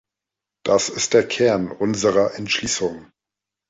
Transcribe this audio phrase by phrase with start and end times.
[0.65, 3.11] Das ist der Kern unserer Entschließung.